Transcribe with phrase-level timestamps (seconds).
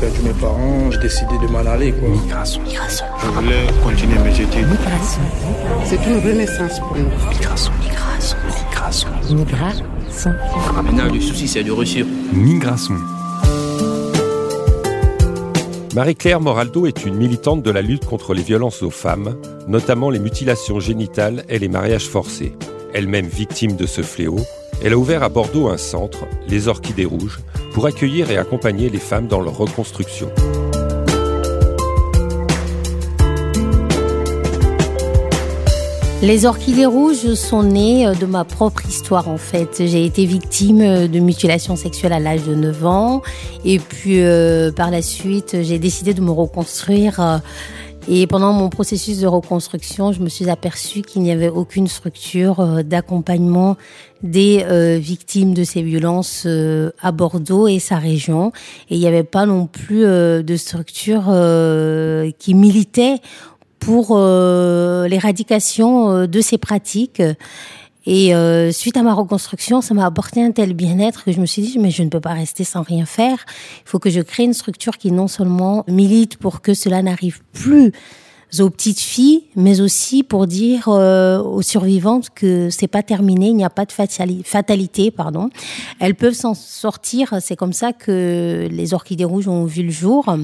[0.00, 1.92] perdu mes parents, j'ai décidé de m'en aller.
[1.92, 2.08] Quoi.
[2.08, 2.62] Migration.
[2.62, 3.06] Migration.
[3.22, 4.68] Je voulais continuer mes études.
[4.68, 5.20] Migration.
[5.84, 7.08] C'est une renaissance pour nous.
[7.30, 7.72] Migration.
[7.82, 8.36] Migration.
[8.46, 9.08] Migration.
[9.30, 9.84] Migration.
[10.82, 12.06] Maintenant, le souci, c'est de réussir.
[12.32, 12.94] Migration.
[15.94, 19.34] Marie-Claire Moraldo est une militante de la lutte contre les violences aux femmes,
[19.66, 22.54] notamment les mutilations génitales et les mariages forcés.
[22.94, 24.38] Elle-même victime de ce fléau,
[24.82, 27.40] elle a ouvert à Bordeaux un centre, les Orchidées Rouges,
[27.72, 30.30] pour accueillir et accompagner les femmes dans leur reconstruction.
[36.20, 39.86] Les orchidées rouges sont nées euh, de ma propre histoire en fait.
[39.86, 43.22] J'ai été victime euh, de mutilation sexuelle à l'âge de 9 ans
[43.64, 47.40] et puis euh, par la suite j'ai décidé de me reconstruire
[48.08, 52.60] et pendant mon processus de reconstruction je me suis aperçue qu'il n'y avait aucune structure
[52.60, 53.76] euh, d'accompagnement
[54.22, 58.52] des euh, victimes de ces violences euh, à Bordeaux et sa région
[58.88, 61.24] et il n'y avait pas non plus de structure
[62.38, 63.16] qui militait
[63.78, 67.22] pour l'éradication de ces pratiques.
[68.10, 71.44] Et euh, suite à ma reconstruction, ça m'a apporté un tel bien-être que je me
[71.44, 73.44] suis dit, mais je ne peux pas rester sans rien faire.
[73.84, 77.40] Il faut que je crée une structure qui non seulement milite pour que cela n'arrive
[77.52, 77.92] plus
[78.60, 83.56] aux petites filles, mais aussi pour dire euh, aux survivantes que c'est pas terminé, il
[83.56, 85.50] n'y a pas de fatali- fatalité, pardon.
[86.00, 87.34] Elles peuvent s'en sortir.
[87.42, 90.34] C'est comme ça que les orchidées rouges ont vu le jour.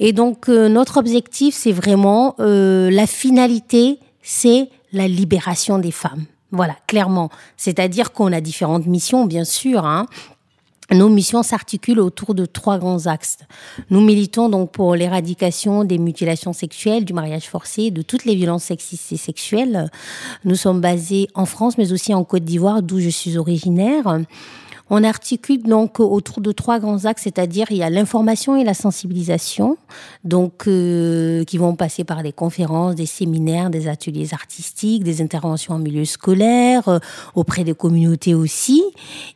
[0.00, 6.24] Et donc euh, notre objectif, c'est vraiment euh, la finalité, c'est la libération des femmes.
[6.52, 7.30] Voilà, clairement.
[7.56, 9.84] C'est-à-dire qu'on a différentes missions, bien sûr.
[9.86, 10.06] Hein.
[10.90, 13.38] Nos missions s'articulent autour de trois grands axes.
[13.88, 18.64] Nous militons donc pour l'éradication des mutilations sexuelles, du mariage forcé, de toutes les violences
[18.64, 19.90] sexistes et sexuelles.
[20.44, 24.18] Nous sommes basés en France, mais aussi en Côte d'Ivoire, d'où je suis originaire.
[24.94, 28.74] On articule donc autour de trois grands axes, c'est-à-dire il y a l'information et la
[28.74, 29.78] sensibilisation,
[30.22, 35.72] donc euh, qui vont passer par des conférences, des séminaires, des ateliers artistiques, des interventions
[35.72, 36.98] en milieu scolaire, euh,
[37.34, 38.82] auprès des communautés aussi.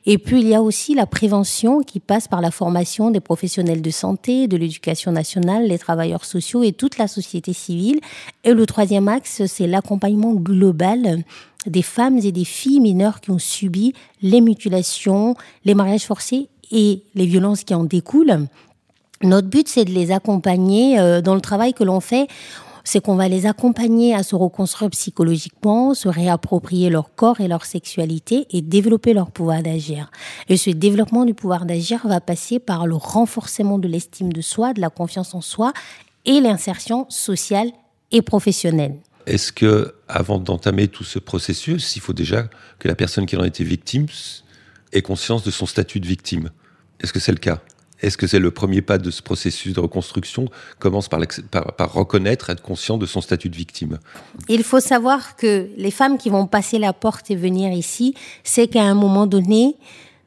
[0.05, 3.81] Et puis il y a aussi la prévention qui passe par la formation des professionnels
[3.81, 8.00] de santé, de l'éducation nationale, les travailleurs sociaux et toute la société civile.
[8.45, 11.25] Et le troisième axe, c'est l'accompagnement global
[11.66, 15.34] des femmes et des filles mineures qui ont subi les mutilations,
[15.65, 18.47] les mariages forcés et les violences qui en découlent.
[19.22, 22.28] Notre but, c'est de les accompagner euh, dans le travail que l'on fait.
[22.84, 27.65] C'est qu'on va les accompagner à se reconstruire psychologiquement, se réapproprier leur corps et leur
[27.65, 30.09] sexualité et développer leur pouvoir d'agir.
[30.48, 34.72] Et ce développement du pouvoir d'agir va passer par le renforcement de l'estime de soi,
[34.72, 35.72] de la confiance en soi
[36.27, 37.72] et l'insertion sociale
[38.12, 38.98] et professionnelle.
[39.26, 42.48] Est-ce que, avant d'entamer tout ce processus, il faut déjà
[42.78, 44.06] que la personne qui en a été victime
[44.92, 46.50] ait conscience de son statut de victime?
[47.00, 47.60] Est-ce que c'est le cas?
[48.03, 50.48] Est-ce que c'est le premier pas de ce processus de reconstruction?
[50.78, 51.20] Commence par,
[51.50, 53.98] par, par, reconnaître, être conscient de son statut de victime.
[54.48, 58.69] Il faut savoir que les femmes qui vont passer la porte et venir ici, c'est
[58.69, 59.76] qu'à un moment donné,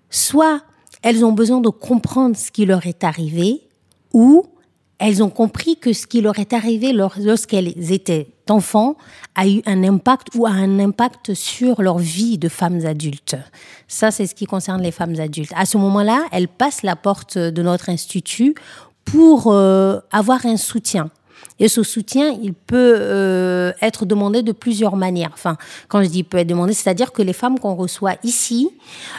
[0.09, 0.61] soit
[1.03, 3.61] elles ont besoin de comprendre ce qui leur est arrivé,
[4.13, 4.45] ou
[4.99, 8.97] elles ont compris que ce qui leur est arrivé lorsqu'elles étaient enfants
[9.35, 13.37] a eu un impact ou a un impact sur leur vie de femmes adultes.
[13.87, 15.53] Ça, c'est ce qui concerne les femmes adultes.
[15.55, 18.55] À ce moment-là, elles passent la porte de notre institut
[19.05, 21.09] pour euh, avoir un soutien.
[21.59, 25.31] Et ce soutien, il peut euh, être demandé de plusieurs manières.
[25.33, 25.57] Enfin,
[25.87, 28.69] quand je dis peut être demandé, c'est-à-dire que les femmes qu'on reçoit ici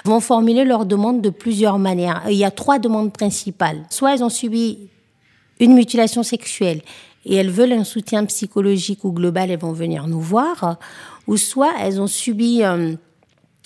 [0.04, 2.22] vont formuler leur demande de plusieurs manières.
[2.28, 3.82] Il y a trois demandes principales.
[3.90, 4.90] Soit elles ont subi
[5.60, 6.82] une mutilation sexuelle
[7.24, 10.78] et elles veulent un soutien psychologique ou global, elles vont venir nous voir.
[11.26, 12.94] Ou soit elles ont subi euh,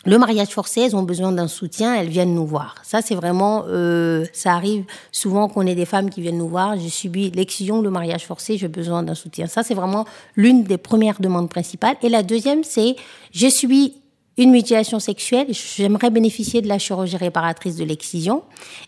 [0.04, 2.74] le mariage forcé, elles ont besoin d'un soutien, elles viennent nous voir.
[2.82, 6.76] Ça, c'est vraiment, euh, ça arrive souvent qu'on ait des femmes qui viennent nous voir.
[6.78, 9.46] J'ai subi l'excision, le mariage forcé, j'ai besoin d'un soutien.
[9.46, 10.04] Ça, c'est vraiment
[10.36, 11.96] l'une des premières demandes principales.
[12.02, 12.96] Et la deuxième, c'est
[13.32, 13.94] j'ai subi
[14.36, 18.42] une mutilation sexuelle, j'aimerais bénéficier de la chirurgie réparatrice de l'excision.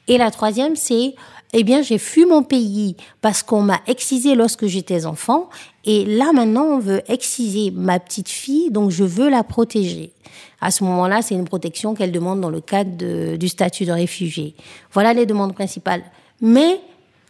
[0.08, 1.14] Et la troisième, c'est
[1.52, 5.48] eh bien, j'ai fui mon pays parce qu'on m'a excisé lorsque j'étais enfant.
[5.84, 10.12] Et là, maintenant, on veut exciser ma petite fille, donc je veux la protéger.
[10.60, 14.54] À ce moment-là, c'est une protection qu'elle demande dans le cadre du statut de réfugié.
[14.92, 16.02] Voilà les demandes principales.
[16.40, 16.80] Mais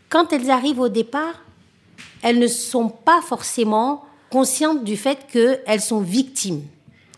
[0.09, 1.45] quand elles arrivent au départ,
[2.23, 6.63] elles ne sont pas forcément conscientes du fait qu'elles sont victimes.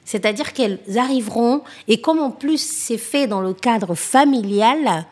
[0.08, 5.04] C'est-à-dire qu'elles arriveront, et comme en plus c'est fait dans le cadre familial,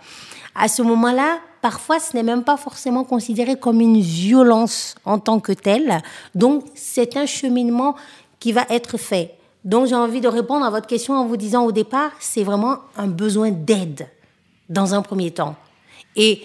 [0.55, 5.39] à ce moment-là, parfois ce n'est même pas forcément considéré comme une violence en tant
[5.39, 6.01] que telle.
[6.35, 7.95] Donc c'est un cheminement
[8.41, 9.35] qui va être fait.
[9.67, 12.79] Donc j'ai envie de répondre à votre question en vous disant au départ, c'est vraiment
[12.97, 14.09] un besoin d'aide
[14.71, 15.57] dans un premier temps.
[16.17, 16.43] Et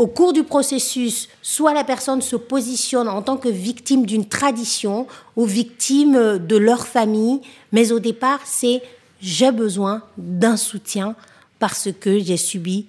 [0.00, 5.06] au cours du processus, soit la personne se positionne en tant que victime d'une tradition
[5.36, 8.80] ou victime de leur famille, mais au départ, c'est
[9.20, 11.16] j'ai besoin d'un soutien
[11.58, 12.86] parce que j'ai subi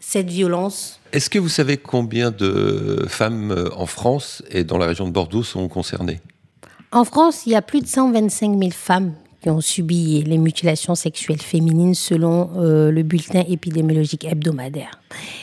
[0.00, 0.98] cette violence.
[1.12, 5.12] Est-ce que vous savez combien de femmes euh, en France et dans la région de
[5.12, 6.20] Bordeaux sont concernées?
[6.90, 10.94] En France, il y a plus de 125 000 femmes qui ont subi les mutilations
[10.94, 15.00] sexuelles féminines selon euh, le bulletin épidémiologique hebdomadaire.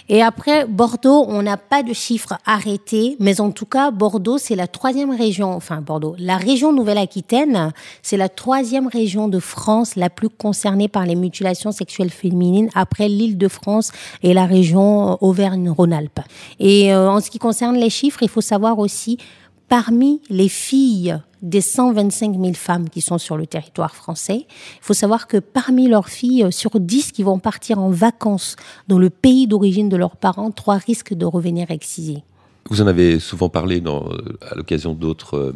[0.09, 4.55] Et après, Bordeaux, on n'a pas de chiffres arrêtés, mais en tout cas, Bordeaux, c'est
[4.55, 7.71] la troisième région, enfin Bordeaux, la région Nouvelle-Aquitaine,
[8.03, 13.07] c'est la troisième région de France la plus concernée par les mutilations sexuelles féminines après
[13.07, 13.91] l'île de France
[14.21, 16.19] et la région Auvergne-Rhône-Alpes.
[16.59, 19.17] Et euh, en ce qui concerne les chiffres, il faut savoir aussi,
[19.67, 24.45] parmi les filles des 125 000 femmes qui sont sur le territoire français.
[24.47, 28.55] Il faut savoir que parmi leurs filles, euh, sur 10 qui vont partir en vacances
[28.87, 32.23] dans le pays d'origine de leurs parents, 3 risquent de revenir excisées.
[32.69, 35.55] Vous en avez souvent parlé dans, euh, à l'occasion d'autres euh,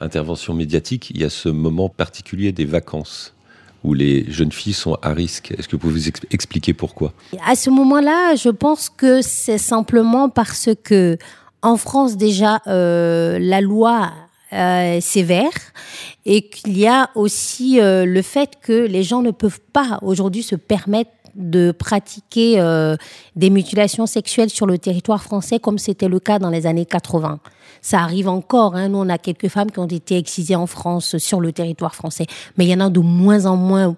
[0.00, 1.10] interventions médiatiques.
[1.10, 3.34] Il y a ce moment particulier des vacances
[3.82, 5.52] où les jeunes filles sont à risque.
[5.58, 7.12] Est-ce que vous pouvez vous expliquer pourquoi?
[7.44, 11.18] À ce moment-là, je pense que c'est simplement parce que
[11.60, 14.12] en France déjà, euh, la loi
[14.54, 15.50] euh, sévère
[16.24, 20.44] et qu'il y a aussi euh, le fait que les gens ne peuvent pas aujourd'hui
[20.44, 22.96] se permettre de pratiquer euh,
[23.34, 27.40] des mutilations sexuelles sur le territoire français comme c'était le cas dans les années 80.
[27.82, 28.76] Ça arrive encore.
[28.76, 28.90] Hein.
[28.90, 32.26] Nous, on a quelques femmes qui ont été excisées en France sur le territoire français,
[32.56, 33.96] mais il y en a de moins en moins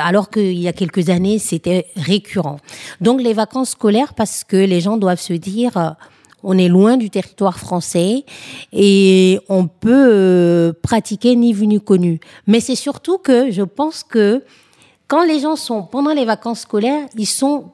[0.00, 2.58] alors qu'il y a quelques années, c'était récurrent.
[3.00, 5.96] Donc les vacances scolaires, parce que les gens doivent se dire,
[6.42, 8.24] on est loin du territoire français
[8.72, 12.20] et on peut euh, pratiquer ni vu ni connu.
[12.46, 14.42] Mais c'est surtout que je pense que
[15.06, 17.72] quand les gens sont pendant les vacances scolaires, ils sont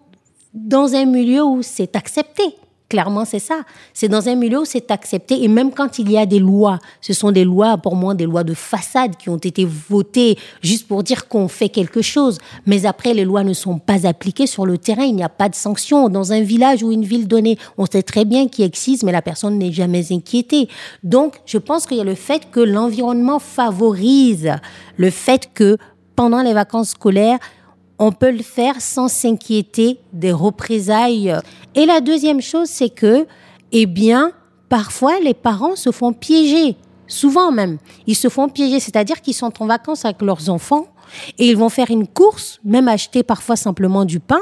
[0.55, 2.43] dans un milieu où c'est accepté.
[2.89, 3.65] Clairement, c'est ça.
[3.93, 5.45] C'est dans un milieu où c'est accepté.
[5.45, 8.25] Et même quand il y a des lois, ce sont des lois, pour moi, des
[8.25, 12.39] lois de façade qui ont été votées juste pour dire qu'on fait quelque chose.
[12.65, 15.05] Mais après, les lois ne sont pas appliquées sur le terrain.
[15.05, 16.09] Il n'y a pas de sanctions.
[16.09, 19.21] Dans un village ou une ville donnée, on sait très bien qui excise, mais la
[19.21, 20.69] personne n'est jamais inquiétée.
[21.03, 24.53] Donc, je pense qu'il y a le fait que l'environnement favorise
[24.97, 25.77] le fait que
[26.17, 27.39] pendant les vacances scolaires,
[27.99, 31.35] on peut le faire sans s'inquiéter des représailles.
[31.75, 33.27] Et la deuxième chose, c'est que,
[33.73, 34.33] eh bien,
[34.69, 37.79] parfois les parents se font piéger, souvent même.
[38.07, 40.87] Ils se font piéger, c'est-à-dire qu'ils sont en vacances avec leurs enfants
[41.39, 44.41] et ils vont faire une course, même acheter parfois simplement du pain,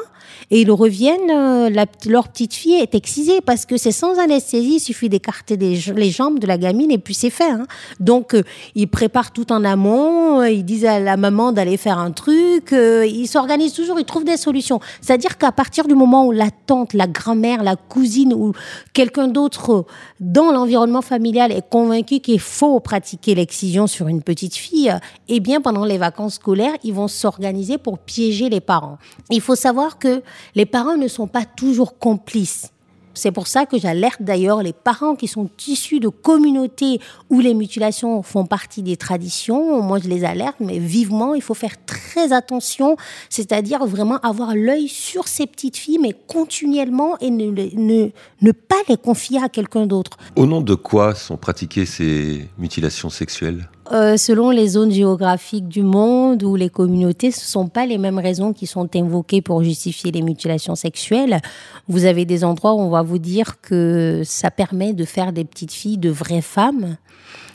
[0.51, 4.81] et ils reviennent, euh, leur petite fille est excisée parce que c'est sans anesthésie, il
[4.81, 7.51] suffit d'écarter les jambes de la gamine et puis c'est fait.
[7.51, 7.67] Hein.
[8.01, 8.43] Donc euh,
[8.75, 12.73] ils préparent tout en amont, euh, ils disent à la maman d'aller faire un truc,
[12.73, 14.81] ils s'organisent toujours, ils trouvent des solutions.
[15.01, 18.53] C'est-à-dire qu'à partir du moment où la tante, la grand-mère, la cousine ou
[18.93, 19.85] quelqu'un d'autre
[20.21, 24.93] dans l'environnement familial est convaincu qu'il faut pratiquer l'excision sur une petite fille,
[25.29, 28.99] eh bien pendant les vacances scolaires, ils vont s'organiser pour piéger les parents.
[29.31, 30.23] Il faut savoir que
[30.55, 32.71] les parents ne sont pas toujours complices.
[33.17, 37.01] C'est pour ça que j'alerte d'ailleurs les parents qui sont issus de communautés
[37.31, 39.83] où les mutilations font partie des traditions.
[39.83, 42.97] Moi, je les alerte, mais vivement, il faut faire très attention,
[43.31, 49.43] c'est-à-dire vraiment avoir l'œil sur ces petites filles, mais continuellement et ne, pas les confier
[49.43, 50.19] à quelqu'un d'autre.
[50.37, 53.67] Au nom de quoi sont pratiquées ces mutilations sexuelles?
[53.93, 57.99] Euh, selon les zones géographiques du monde ou les communautés, ce ne sont pas les
[57.99, 61.41] mêmes raisons qui sont invoquées pour justifier les mutilations sexuelles.
[61.87, 65.45] Vous avez des endroits où on va vous dire que ça permet de faire des
[65.45, 66.97] petites filles de vraies femmes.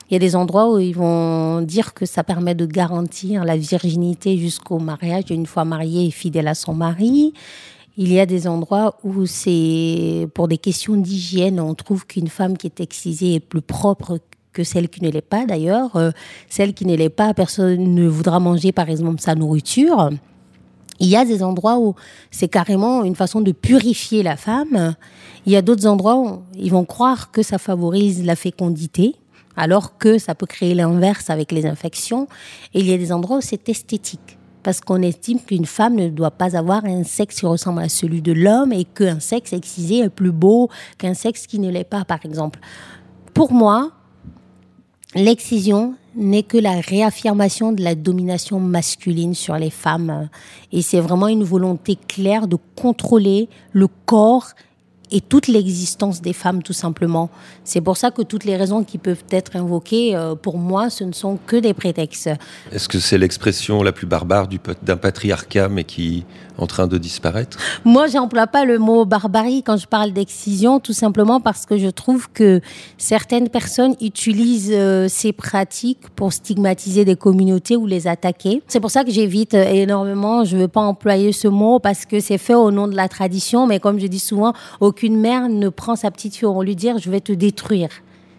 [0.10, 3.58] Il y a des endroits où ils vont dire que ça permet de garantir la
[3.58, 7.34] virginité jusqu'au mariage une fois mariée et fidèle à son mari.
[7.98, 12.58] Il y a des endroits où c'est pour des questions d'hygiène, on trouve qu'une femme
[12.58, 14.20] qui est excisée est plus propre
[14.54, 15.96] que celle qui ne l'est pas d'ailleurs.
[15.96, 16.12] Euh,
[16.50, 20.10] celle qui ne l'est pas, personne ne voudra manger par exemple sa nourriture.
[21.00, 21.96] Il y a des endroits où
[22.30, 24.96] c'est carrément une façon de purifier la femme.
[25.48, 29.16] Il y a d'autres endroits où ils vont croire que ça favorise la fécondité,
[29.56, 32.28] alors que ça peut créer l'inverse avec les infections.
[32.76, 34.38] Et il y a des endroits où c'est esthétique.
[34.62, 38.22] Parce qu'on estime qu'une femme ne doit pas avoir un sexe qui ressemble à celui
[38.22, 42.06] de l'homme et qu'un sexe excisé est plus beau qu'un sexe qui ne l'est pas,
[42.06, 42.60] par exemple.
[43.34, 43.92] Pour moi,
[45.14, 50.30] L'excision n'est que la réaffirmation de la domination masculine sur les femmes.
[50.72, 54.52] Et c'est vraiment une volonté claire de contrôler le corps
[55.12, 57.30] et toute l'existence des femmes, tout simplement.
[57.64, 61.04] C'est pour ça que toutes les raisons qui peuvent être invoquées, euh, pour moi, ce
[61.04, 62.30] ne sont que des prétextes.
[62.72, 64.48] Est-ce que c'est l'expression la plus barbare
[64.82, 67.58] d'un patriarcat, mais qui est en train de disparaître?
[67.86, 71.88] Moi, j'emploie pas le mot barbarie quand je parle d'excision, tout simplement parce que je
[71.88, 72.62] trouve que
[72.98, 78.62] certaines personnes utilisent euh, ces pratiques pour stigmatiser des communautés ou les attaquer.
[78.68, 82.38] C'est pour ça que j'évite énormément, je veux pas employer ce mot parce que c'est
[82.38, 84.54] fait au nom de la tradition, mais comme je dis souvent,
[85.02, 87.90] aucune mère ne prend sa petite fille pour lui dire je vais te détruire.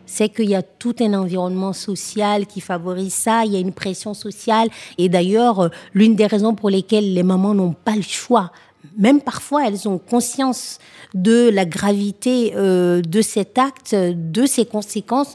[0.06, 3.72] C'est qu'il y a tout un environnement social qui favorise ça, il y a une
[3.72, 4.68] pression sociale.
[4.96, 8.52] Et d'ailleurs, euh, l'une des raisons pour lesquelles les mamans n'ont pas le choix,
[8.96, 10.78] même parfois elles ont conscience
[11.14, 15.34] de la gravité euh, de cet acte, de ses conséquences,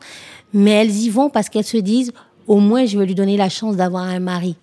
[0.53, 2.13] mais elles y vont parce qu'elles se disent
[2.47, 4.55] au moins je vais lui donner la chance d'avoir un mari.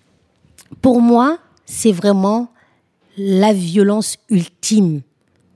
[0.81, 2.47] Pour moi, c'est vraiment
[3.17, 5.03] la violence ultime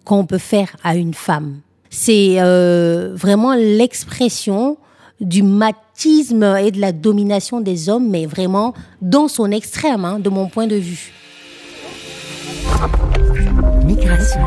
[0.09, 1.59] qu'on peut faire à une femme.
[1.91, 4.77] C'est euh, vraiment l'expression
[5.21, 8.73] du matisme et de la domination des hommes, mais vraiment
[9.03, 11.13] dans son extrême, hein, de mon point de vue.
[13.85, 14.41] Migration,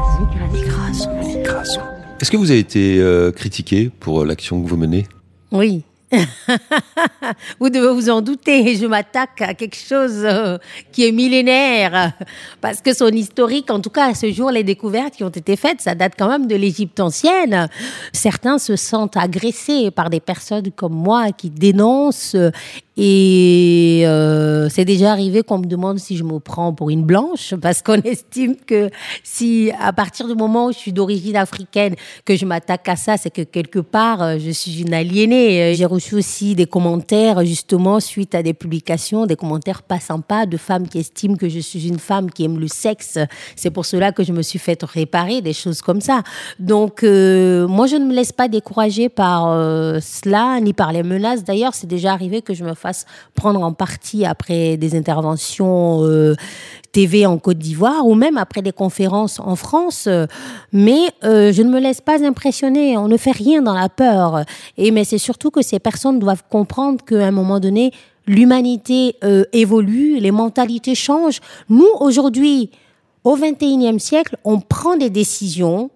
[0.53, 1.83] migration, migration.
[2.21, 5.07] Est-ce que vous avez été euh, critiqué pour l'action que vous menez?
[5.53, 5.85] Oui,
[7.61, 10.59] vous devez vous en douter, je m'attaque à quelque chose euh,
[10.93, 12.13] qui est millénaire,
[12.61, 15.57] parce que son historique, en tout cas à ce jour, les découvertes qui ont été
[15.57, 17.69] faites, ça date quand même de l'Égypte ancienne.
[18.13, 22.37] Certains se sentent agressés par des personnes comme moi qui dénoncent
[22.97, 27.55] et euh, c'est déjà arrivé qu'on me demande si je me prends pour une blanche,
[27.61, 28.91] parce qu'on estime que
[29.23, 31.95] si, à partir du moment où je suis d'origine africaine,
[32.27, 35.75] que je m'attaque à ça, c'est que quelque part, euh, je suis une aliénée.
[35.75, 40.59] J'ai reçu aussi des commentaires, justement, suite à des publications, des commentaires pas sympas de
[40.59, 43.19] femmes qui estiment que je suis une femme qui aime le sexe.
[43.57, 46.23] C'est pour cela que je me suis fait réparer, des choses comme ça.
[46.59, 49.45] Donc, euh, moi, je ne me laisse pas décourager par
[50.03, 51.43] cela, ni par les menaces.
[51.45, 56.35] D'ailleurs, c'est déjà arrivé que je me fasse prendre en partie après des interventions euh,
[56.91, 60.09] TV en Côte d'Ivoire ou même après des conférences en France.
[60.73, 62.99] Mais euh, je ne me laisse pas impressionner.
[62.99, 64.45] On ne fait rien dans la peur.
[64.77, 67.93] Et mais c'est surtout que ces personnes doivent comprendre qu'à un moment donné,
[68.27, 71.41] l'humanité euh, évolue, les mentalités changent.
[71.69, 72.71] Nous aujourd'hui,
[73.25, 75.91] au 21e siècle, on prend des décisions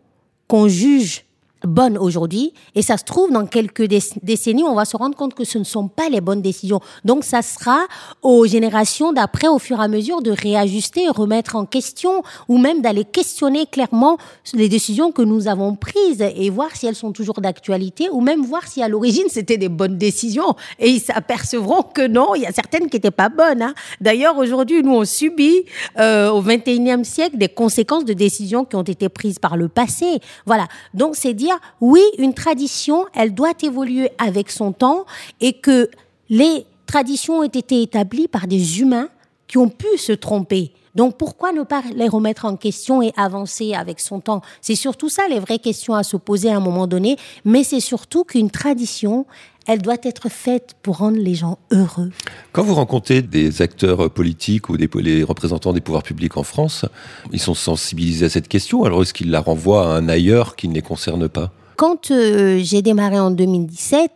[0.49, 1.26] qu'on juge
[1.67, 2.53] bonne aujourd'hui.
[2.75, 3.85] Et ça se trouve, dans quelques
[4.23, 6.81] décennies, on va se rendre compte que ce ne sont pas les bonnes décisions.
[7.05, 7.81] Donc, ça sera
[8.23, 12.81] aux générations d'après, au fur et à mesure, de réajuster, remettre en question, ou même
[12.81, 14.19] d'aller questionner clairement
[14.55, 18.43] les décisions que nous avons prises et voir si elles sont toujours d'actualité, ou même
[18.43, 20.55] voir si à l'origine c'était des bonnes décisions.
[20.79, 23.63] Et ils s'apercevront que non, il y a certaines qui n'étaient pas bonnes.
[23.63, 23.75] Hein.
[24.01, 25.65] D'ailleurs, aujourd'hui, nous, on subit
[25.99, 30.21] euh, au 21e siècle des conséquences de décisions qui ont été prises par le passé.
[30.47, 30.67] Voilà.
[30.95, 35.05] Donc, c'est dire oui, une tradition, elle doit évoluer avec son temps
[35.41, 35.91] et que
[36.29, 39.09] les traditions ont été établies par des humains
[39.49, 40.73] qui ont pu se tromper.
[40.95, 44.41] Donc pourquoi ne pas les remettre en question et avancer avec son temps?
[44.63, 47.81] C'est surtout ça les vraies questions à se poser à un moment donné, mais c'est
[47.81, 49.27] surtout qu'une tradition,
[49.67, 52.11] elle doit être faite pour rendre les gens heureux.
[52.53, 56.87] Quand vous rencontrez des acteurs politiques ou des les représentants des pouvoirs publics en France,
[57.33, 60.69] ils sont sensibilisés à cette question, alors est-ce qu'ils la renvoient à un ailleurs qui
[60.69, 61.51] ne les concerne pas?
[61.77, 64.11] Quand euh, j'ai démarré en 2017,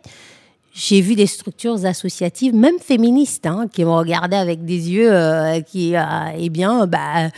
[0.73, 5.59] j'ai vu des structures associatives, même féministes, hein, qui m'ont regardé avec des yeux euh,
[5.61, 6.01] qui, euh,
[6.37, 7.29] eh bien, bah,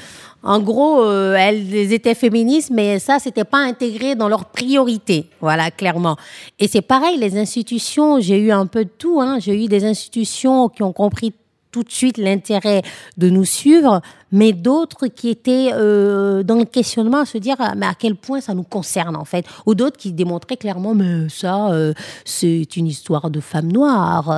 [0.43, 5.29] en gros, euh, elles étaient féministes, mais ça, c'était pas intégré dans leurs priorités.
[5.39, 6.17] Voilà, clairement.
[6.59, 9.21] Et c'est pareil, les institutions, j'ai eu un peu de tout.
[9.21, 9.39] Hein.
[9.39, 11.33] J'ai eu des institutions qui ont compris
[11.73, 12.83] tout de suite l'intérêt
[13.17, 14.01] de nous suivre,
[14.31, 18.39] mais d'autres qui étaient euh, dans le questionnement à se dire mais à quel point
[18.39, 22.87] ça nous concerne en fait, ou d'autres qui démontraient clairement mais ça euh, c'est une
[22.87, 24.31] histoire de femmes noires.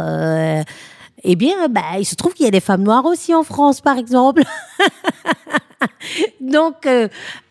[1.24, 3.82] eh bien, bah, il se trouve qu'il y a des femmes noires aussi en France,
[3.82, 4.44] par exemple.
[6.42, 7.08] Donc, euh,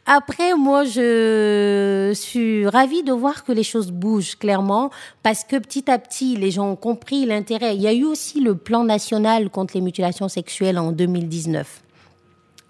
[0.06, 4.90] après, moi, je suis ravie de voir que les choses bougent clairement
[5.22, 7.74] parce que petit à petit, les gens ont compris l'intérêt.
[7.74, 11.82] Il y a eu aussi le plan national contre les mutilations sexuelles en 2019.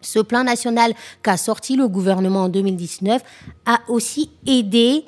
[0.01, 3.23] Ce plan national qu'a sorti le gouvernement en 2019
[3.67, 5.05] a aussi aidé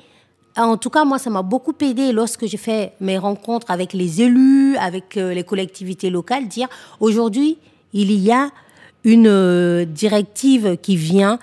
[0.57, 4.23] en tout cas, moi, ça m'a beaucoup aidé lorsque j'ai fait mes rencontres avec les
[4.23, 6.67] élus, avec euh, les collectivités locales, dire
[6.99, 7.59] aujourd'hui,
[7.93, 8.49] il y a
[9.03, 11.37] une euh, directive qui vient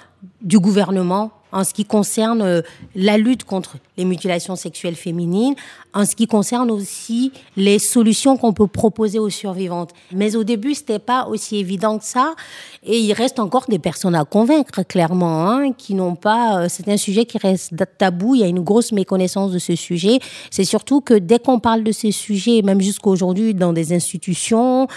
[0.44, 2.62] du gouvernement en ce qui concerne euh,
[2.96, 5.54] la lutte contre les mutilations sexuelles féminines,
[5.94, 9.92] en ce qui concerne aussi les solutions qu'on peut proposer aux survivantes.
[10.10, 12.34] Mais au début, c'était pas aussi évident que ça,
[12.82, 16.62] et il reste encore des personnes à convaincre, clairement, hein, qui n'ont pas.
[16.62, 18.34] Euh, c'est un sujet qui reste tabou.
[18.34, 20.18] Il y a une grosse méconnaissance de ce sujet.
[20.50, 24.88] C'est surtout que dès qu'on parle de ces sujets, même jusqu'à aujourd'hui dans des institutions,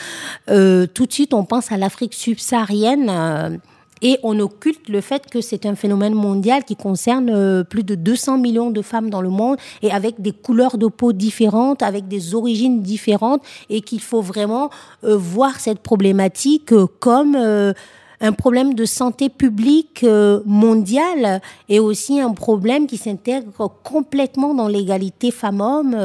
[0.49, 3.09] euh, tout de suite on pense à l'Afrique subsaharienne.
[3.09, 3.57] Euh,
[4.01, 7.95] et on occulte le fait que c'est un phénomène mondial qui concerne euh, plus de
[7.95, 12.07] 200 millions de femmes dans le monde et avec des couleurs de peau différentes, avec
[12.07, 14.69] des origines différentes et qu'il faut vraiment
[15.03, 17.37] euh, voir cette problématique euh, comme
[18.19, 20.03] un problème de santé publique
[20.45, 25.95] mondiale et aussi un problème qui s'intègre complètement dans l'égalité femmes-hommes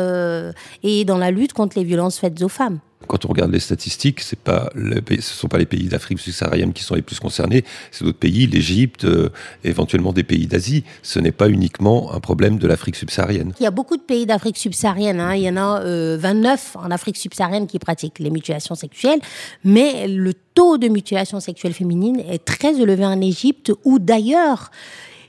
[0.83, 2.81] et dans la lutte contre les violences faites aux femmes.
[3.07, 6.95] Quand on regarde les statistiques, ce ne sont pas les pays d'Afrique subsaharienne qui sont
[6.95, 9.31] les plus concernés, c'est d'autres pays, l'Égypte, euh,
[9.65, 10.85] éventuellement des pays d'Asie.
[11.03, 13.53] Ce n'est pas uniquement un problème de l'Afrique subsaharienne.
[13.61, 15.21] Il y a beaucoup de pays d'Afrique subsaharienne.
[15.21, 15.35] Hein.
[15.35, 15.81] Il y en a
[16.17, 19.21] 29 euh, en Afrique subsaharienne qui pratiquent les mutilations sexuelles,
[19.65, 24.71] mais le taux de mutilation sexuelle féminine est très élevé en Égypte, où d'ailleurs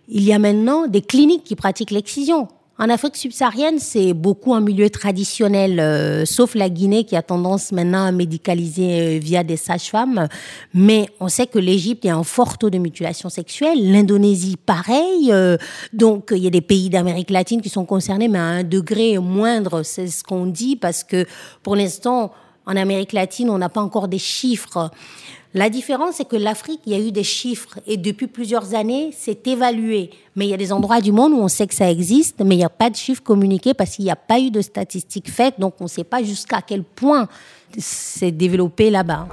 [0.07, 2.47] il y a maintenant des cliniques qui pratiquent l'excision.
[2.79, 7.71] En Afrique subsaharienne, c'est beaucoup un milieu traditionnel, euh, sauf la Guinée qui a tendance
[7.71, 10.27] maintenant à médicaliser euh, via des sages-femmes.
[10.73, 13.91] Mais on sait que l'Égypte, a un fort taux de mutilation sexuelle.
[13.91, 15.31] L'Indonésie, pareil.
[15.31, 15.57] Euh,
[15.93, 19.19] donc, il y a des pays d'Amérique latine qui sont concernés, mais à un degré
[19.19, 21.27] moindre, c'est ce qu'on dit, parce que
[21.61, 22.31] pour l'instant,
[22.65, 24.89] en Amérique latine, on n'a pas encore des chiffres.
[25.55, 29.11] La différence, c'est que l'Afrique, il y a eu des chiffres et depuis plusieurs années,
[29.15, 30.09] c'est évalué.
[30.35, 32.55] Mais il y a des endroits du monde où on sait que ça existe, mais
[32.55, 35.29] il n'y a pas de chiffres communiqués parce qu'il n'y a pas eu de statistiques
[35.29, 37.27] faites, donc on ne sait pas jusqu'à quel point
[37.77, 39.27] c'est développé là-bas.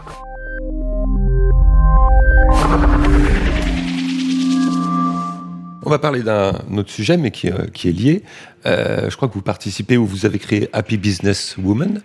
[5.83, 8.23] On va parler d'un autre sujet, mais qui, euh, est lié.
[8.67, 12.03] Euh, je crois que vous participez ou vous avez créé Happy Business Woman.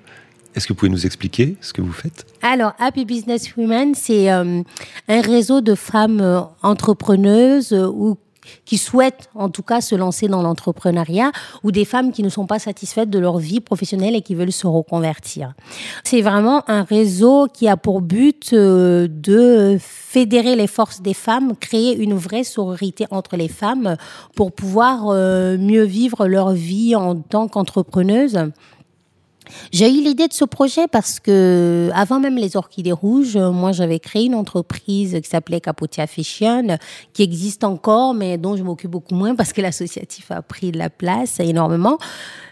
[0.56, 2.26] Est-ce que vous pouvez nous expliquer ce que vous faites?
[2.42, 4.62] Alors, Happy Business Women, c'est euh,
[5.10, 8.18] un réseau de femmes euh, entrepreneuses euh, ou
[8.64, 11.32] qui souhaitent en tout cas se lancer dans l'entrepreneuriat
[11.64, 14.52] ou des femmes qui ne sont pas satisfaites de leur vie professionnelle et qui veulent
[14.52, 15.56] se reconvertir.
[16.04, 21.98] C'est vraiment un réseau qui a pour but de fédérer les forces des femmes, créer
[21.98, 23.98] une vraie sororité entre les femmes
[24.36, 28.52] pour pouvoir mieux vivre leur vie en tant qu'entrepreneuses
[29.72, 34.00] j'ai eu l'idée de ce projet parce que, avant même les orchidées rouges, moi j'avais
[34.00, 36.78] créé une entreprise qui s'appelait Capotia Fashion,
[37.14, 40.78] qui existe encore, mais dont je m'occupe beaucoup moins parce que l'associatif a pris de
[40.78, 41.98] la place énormément.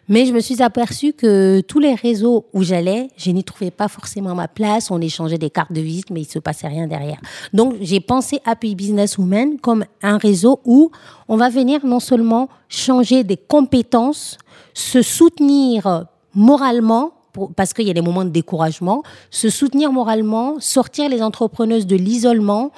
[0.10, 3.88] Mais je me suis aperçue que tous les réseaux où j'allais, je n'y trouvais pas
[3.88, 4.92] forcément ma place.
[4.92, 7.20] On échangeait des cartes de visite, mais il se passait rien derrière.
[7.54, 10.92] Donc, j'ai pensé Happy Business Women comme un réseau où
[11.30, 14.38] on va venir non seulement changer des compétences,
[14.74, 17.14] se soutenir moralement,
[17.56, 21.96] parce qu'il y a des moments de découragement, se soutenir moralement, sortir les entrepreneuses de
[21.96, 22.72] l'isolement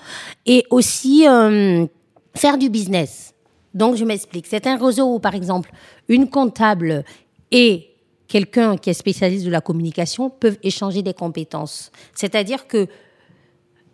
[0.45, 1.85] et aussi euh,
[2.33, 3.33] faire du business.
[3.73, 4.47] Donc, je m'explique.
[4.47, 5.71] C'est un réseau où, par exemple,
[6.07, 7.03] une comptable
[7.51, 7.89] et
[8.27, 11.91] quelqu'un qui est spécialiste de la communication peuvent échanger des compétences.
[12.13, 12.87] C'est-à-dire que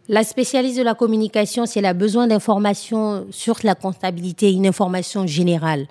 [0.07, 5.25] la spécialiste de la communication, si elle a besoin d'informations sur la comptabilité, une information
[5.25, 5.87] générale,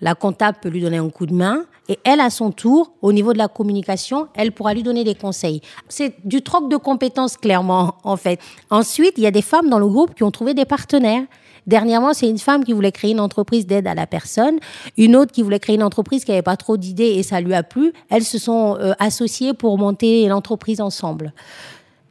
[0.00, 3.12] la comptable peut lui donner un coup de main et elle, à son tour, au
[3.12, 5.60] niveau de la communication, elle pourra lui donner des conseils.
[5.88, 8.40] C'est du troc de compétences, clairement, en fait.
[8.70, 11.22] Ensuite, il y a des femmes dans le groupe qui ont trouvé des partenaires.
[11.66, 14.58] Dernièrement, c'est une femme qui voulait créer une entreprise d'aide à la personne,
[14.96, 17.54] une autre qui voulait créer une entreprise qui n'avait pas trop d'idées et ça lui
[17.54, 17.92] a plu.
[18.08, 21.32] Elles se sont euh, associées pour monter l'entreprise ensemble.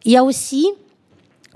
[0.04, 0.68] Il y a aussi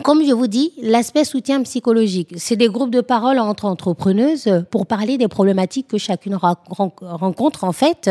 [0.04, 4.86] comme je vous dis, l'aspect soutien psychologique, c'est des groupes de parole entre entrepreneuses pour
[4.86, 7.64] parler des problématiques que chacune rencontre.
[7.64, 8.10] En fait,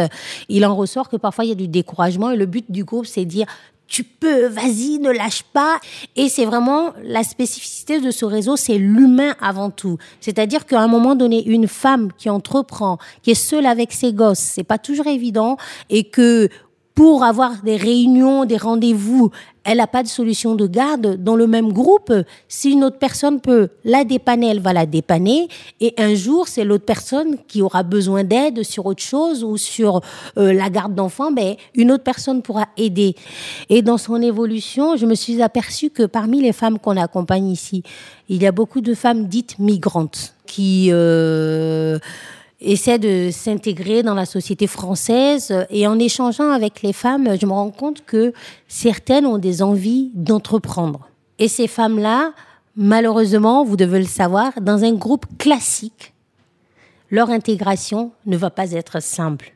[0.49, 3.07] il en ressort que parfois il y a du découragement et le but du groupe,
[3.07, 3.47] c'est dire
[3.89, 5.81] tu peux, vas-y, ne lâche pas.
[6.15, 9.97] Et c'est vraiment la spécificité de ce réseau, c'est l'humain avant tout.
[10.21, 14.39] C'est-à-dire qu'à un moment donné, une femme qui entreprend, qui est seule avec ses gosses,
[14.39, 15.57] c'est pas toujours évident,
[15.89, 16.51] et que
[16.95, 19.31] pour avoir des réunions, des rendez-vous,
[19.69, 22.11] elle n'a pas de solution de garde dans le même groupe.
[22.49, 25.49] Si une autre personne peut la dépanner, elle va la dépanner.
[25.83, 30.01] Et un jour, c'est l'autre personne qui aura besoin d'aide sur autre chose ou sur
[30.39, 33.15] euh, la garde d'enfants, ben, une autre personne pourra aider.
[33.69, 37.83] Et dans son évolution, je me suis aperçue que parmi les femmes qu'on accompagne ici,
[38.31, 40.89] il y a beaucoup de femmes dites migrantes qui...
[40.93, 41.99] Euh,
[42.61, 45.55] essaie de s'intégrer dans la société française.
[45.71, 48.33] Et en échangeant avec les femmes, je me rends compte que
[48.67, 51.09] certaines ont des envies d'entreprendre.
[51.39, 52.33] Et ces femmes-là,
[52.77, 56.15] malheureusement, vous devez le savoir, dans un groupe classique,
[57.11, 59.55] leur intégration ne va pas être simple.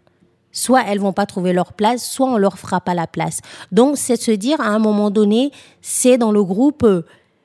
[0.52, 3.40] Soit elles vont pas trouver leur place, soit on leur fera pas la place.
[3.72, 6.86] Donc c'est se dire à un moment donné, c'est dans le groupe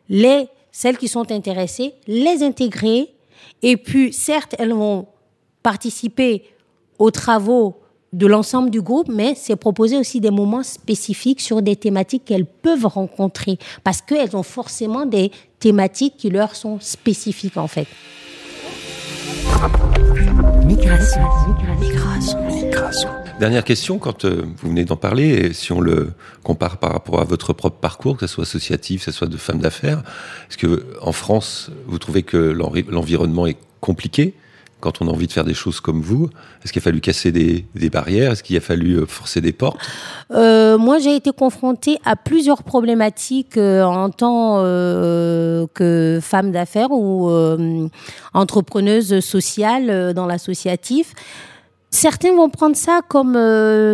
[0.09, 3.09] les celles qui sont intéressées, les intégrer
[3.61, 5.07] et puis certes elles vont
[5.67, 6.43] participer
[6.97, 7.75] aux travaux
[8.13, 12.45] de l'ensemble du groupe, mais c'est proposer aussi des moments spécifiques sur des thématiques qu'elles
[12.45, 17.85] peuvent rencontrer, parce qu'elles ont forcément des thématiques qui leur sont spécifiques en fait.
[20.65, 21.21] Migration,
[21.81, 23.09] migration, migration.
[23.37, 27.19] Dernière question, quand euh, vous venez d'en parler, et si on le compare par rapport
[27.19, 30.01] à votre propre parcours, que ce soit associatif, que ce soit de femme d'affaires,
[30.49, 34.33] est-ce que en France, vous trouvez que l'environnement est compliqué
[34.79, 36.29] quand on a envie de faire des choses comme vous
[36.63, 38.33] Est-ce qu'il a fallu casser des, barrières?
[38.33, 39.79] Est-ce qu'il a fallu euh, forcer des portes?
[40.31, 44.57] Euh, Moi, j'ai été confrontée à plusieurs problématiques euh, en tant
[45.73, 47.29] que femme d'affaires ou
[48.33, 51.13] entrepreneuse sociale dans l'associatif.
[51.89, 53.33] Certains vont prendre ça comme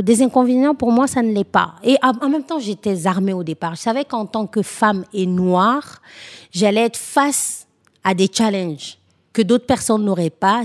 [0.01, 0.75] des inconvénients.
[0.75, 1.75] Pour moi, ça ne l'est pas.
[1.83, 3.75] Et en même temps, j'étais armée au départ.
[3.75, 6.01] Je savais qu'en tant que femme et noire,
[6.51, 7.67] j'allais être face
[8.03, 8.97] à des challenges
[9.33, 10.63] que d'autres personnes n'auraient pas.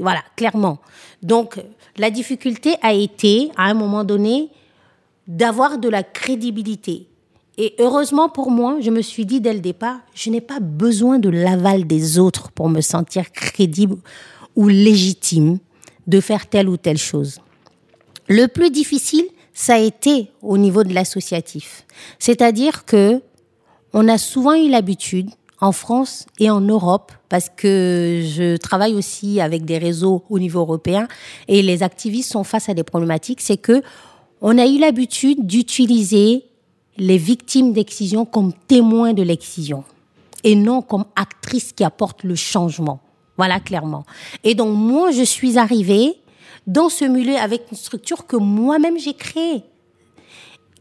[0.00, 0.78] voilà, clairement.
[1.22, 1.60] Donc,
[1.96, 4.50] la difficulté a été, à un moment donné,
[5.26, 7.06] d'avoir de la crédibilité.
[7.56, 11.18] Et heureusement pour moi, je me suis dit dès le départ, je n'ai pas besoin
[11.18, 13.96] de l'aval des autres pour me sentir crédible
[14.54, 15.58] ou légitime
[16.06, 17.40] de faire telle ou telle chose.
[18.28, 21.84] Le plus difficile, ça a été au niveau de l'associatif.
[22.20, 23.20] C'est-à-dire que
[23.92, 29.40] on a souvent eu l'habitude en France et en Europe, parce que je travaille aussi
[29.40, 31.08] avec des réseaux au niveau européen
[31.48, 33.82] et les activistes sont face à des problématiques, c'est que
[34.40, 36.44] on a eu l'habitude d'utiliser
[36.96, 39.84] les victimes d'excision comme témoins de l'excision
[40.44, 43.00] et non comme actrices qui apportent le changement.
[43.36, 44.04] Voilà clairement.
[44.44, 46.14] Et donc moi, je suis arrivée
[46.66, 49.62] dans ce milieu avec une structure que moi-même j'ai créée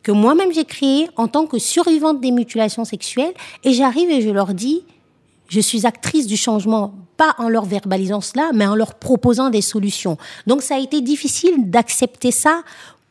[0.08, 3.34] que moi-même j'ai créé en tant que survivante des mutilations sexuelles.
[3.66, 4.86] Et j'arrive et je leur dis,
[5.50, 9.60] je suis actrice du changement, pas en leur verbalisant cela, mais en leur proposant des
[9.60, 10.18] solutions.
[10.46, 12.62] Donc ça a été difficile d'accepter ça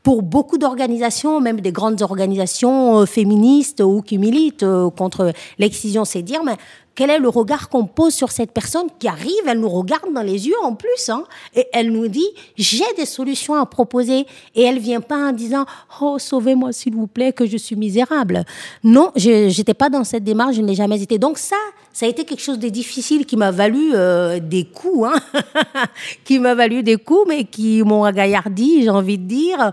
[0.02, 6.06] pour beaucoup d'organisations, même des grandes organisations euh, féministes ou qui militent euh, contre l'excision,
[6.06, 6.56] c'est dire, mais
[6.96, 10.22] quel est le regard qu'on pose sur cette personne qui arrive, elle nous regarde dans
[10.22, 14.62] les yeux en plus, hein, et elle nous dit, j'ai des solutions à proposer, et
[14.62, 15.66] elle vient pas en disant,
[16.00, 18.44] oh, sauvez-moi s'il vous plaît, que je suis misérable.
[18.82, 21.18] Non, je n'étais pas dans cette démarche, je n'ai jamais été.
[21.18, 21.56] Donc ça,
[21.92, 25.40] ça a été quelque chose de difficile qui m'a valu euh, des coups, hein,
[26.24, 29.72] qui m'a valu des coups, mais qui m'ont agaillardi, j'ai envie de dire.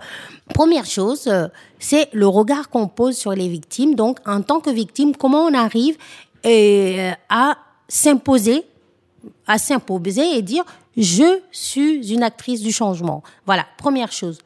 [0.54, 1.48] Première chose, euh,
[1.80, 3.96] c'est le regard qu'on pose sur les victimes.
[3.96, 5.98] Donc, en tant que victime, comment on arrive
[6.43, 8.63] et euh, à s'imposer,
[9.47, 10.65] à s'imposer et dire
[10.97, 13.23] je suis une actrice du changement.
[13.45, 14.39] Voilà, première chose.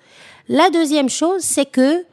[0.47, 2.05] La deuxième chose, c'est que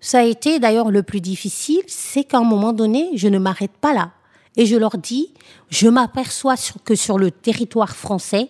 [0.00, 3.76] ça a été d'ailleurs le plus difficile, c'est qu'à un moment donné, je ne m'arrête
[3.80, 4.12] pas là.
[4.56, 5.32] Et je leur dis,
[5.68, 6.54] je m'aperçois
[6.84, 8.48] que sur le territoire français,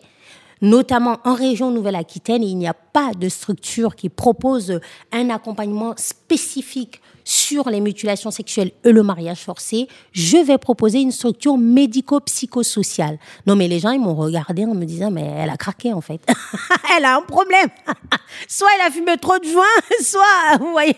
[0.61, 4.81] notamment en région Nouvelle-Aquitaine, il n'y a pas de structure qui propose
[5.12, 11.12] un accompagnement spécifique sur les mutilations sexuelles et le mariage forcé, je vais proposer une
[11.12, 13.19] structure médico-psychosociale.
[13.47, 16.01] Non, mais les gens, ils m'ont regardé en me disant, mais elle a craqué, en
[16.01, 16.23] fait.
[16.97, 17.69] elle a un problème.
[18.49, 19.62] soit elle a fumé trop de joints,
[20.01, 20.97] soit, vous voyez.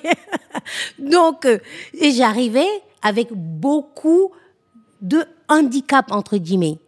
[1.00, 1.58] Donc, euh,
[1.94, 2.68] et j'arrivais
[3.02, 4.30] avec beaucoup
[5.02, 6.78] de handicap, entre guillemets.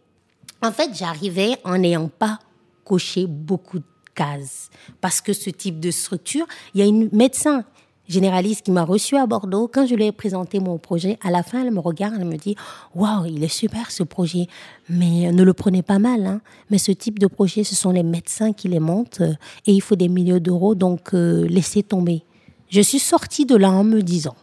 [0.61, 2.39] En fait, j'arrivais en n'ayant pas
[2.85, 4.69] coché beaucoup de cases.
[5.01, 7.65] Parce que ce type de structure, il y a une médecin
[8.07, 9.69] généraliste qui m'a reçu à Bordeaux.
[9.71, 12.37] Quand je lui ai présenté mon projet, à la fin, elle me regarde, elle me
[12.37, 12.55] dit
[12.95, 14.47] Waouh, il est super ce projet,
[14.89, 16.25] mais ne le prenez pas mal.
[16.25, 16.41] Hein.
[16.69, 19.33] Mais ce type de projet, ce sont les médecins qui les montent euh,
[19.65, 22.23] et il faut des millions d'euros, donc euh, laissez tomber.
[22.69, 24.35] Je suis sortie de là en me disant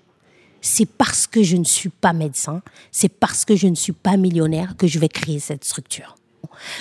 [0.60, 4.16] c'est parce que je ne suis pas médecin, c'est parce que je ne suis pas
[4.16, 6.16] millionnaire que je vais créer cette structure.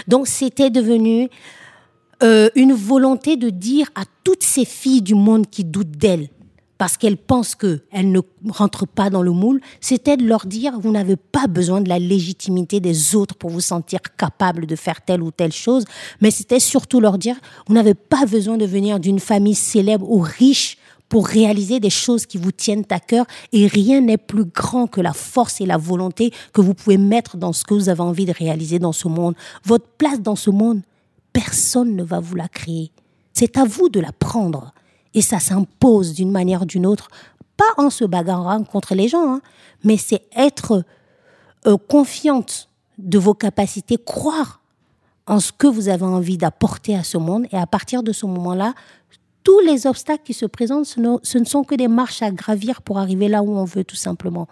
[0.07, 1.29] Donc c'était devenu
[2.21, 6.29] euh, une volonté de dire à toutes ces filles du monde qui doutent d'elles,
[6.79, 10.91] parce qu'elles pensent qu'elles ne rentrent pas dans le moule, c'était de leur dire, vous
[10.91, 15.21] n'avez pas besoin de la légitimité des autres pour vous sentir capable de faire telle
[15.21, 15.83] ou telle chose,
[16.21, 17.35] mais c'était surtout leur dire,
[17.67, 20.77] vous n'avez pas besoin de venir d'une famille célèbre ou riche
[21.09, 25.01] pour réaliser des choses qui vous tiennent à cœur et rien n'est plus grand que
[25.01, 28.25] la force et la volonté que vous pouvez mettre dans ce que vous avez envie
[28.25, 29.35] de réaliser dans ce monde.
[29.65, 30.81] Votre place dans ce monde,
[31.33, 32.91] personne ne va vous la créer.
[33.33, 34.73] C'est à vous de la prendre.
[35.13, 37.09] Et ça s'impose d'une manière ou d'une autre,
[37.57, 39.41] pas en se bagarrant contre les gens, hein,
[39.83, 40.83] mais c'est être
[41.67, 44.61] euh, confiante de vos capacités, croire
[45.27, 47.45] en ce que vous avez envie d'apporter à ce monde.
[47.51, 48.73] Et à partir de ce moment-là,
[49.43, 50.99] tous les obstacles qui se présentent, ce
[51.37, 54.47] ne, sont que des marches à gravir pour arriver là où on veut, tout simplement.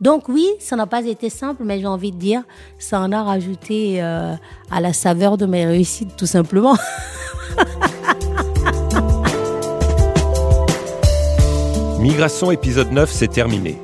[0.00, 2.42] Donc oui, ça n'a pas été simple, mais j'ai envie de dire,
[2.78, 4.34] ça en a rajouté euh,
[4.70, 6.76] à la saveur de mes réussites, tout simplement.
[12.04, 13.78] Migration épisode 9, c'est terminé.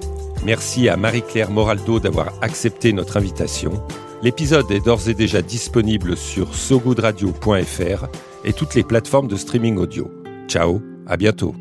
[0.44, 3.83] Merci à Marie-Claire Moraldo d'avoir accepté notre invitation.
[4.22, 8.09] L'épisode est d'ores et déjà disponible sur sogoodradio.fr
[8.44, 10.11] et toutes les plateformes de streaming audio.
[10.48, 11.54] Ciao, à bientôt.